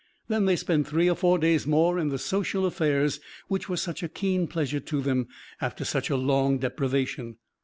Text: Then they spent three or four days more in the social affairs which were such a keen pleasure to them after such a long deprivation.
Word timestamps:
Then 0.29 0.45
they 0.45 0.55
spent 0.55 0.87
three 0.87 1.07
or 1.07 1.15
four 1.15 1.37
days 1.37 1.67
more 1.67 1.99
in 1.99 2.09
the 2.09 2.17
social 2.17 2.65
affairs 2.65 3.19
which 3.49 3.69
were 3.69 3.77
such 3.77 4.01
a 4.01 4.09
keen 4.09 4.47
pleasure 4.47 4.79
to 4.79 4.99
them 4.99 5.27
after 5.61 5.85
such 5.85 6.09
a 6.09 6.17
long 6.17 6.57
deprivation. 6.57 7.37